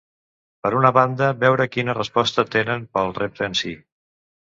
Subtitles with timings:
[0.67, 3.79] Per una banda veure quina resposta tenen pel repte en sí.